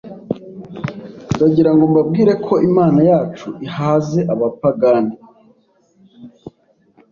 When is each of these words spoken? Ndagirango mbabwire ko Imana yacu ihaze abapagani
Ndagirango 1.35 1.83
mbabwire 1.91 2.33
ko 2.45 2.53
Imana 2.69 2.99
yacu 3.09 3.47
ihaze 3.67 4.19
abapagani 4.33 5.15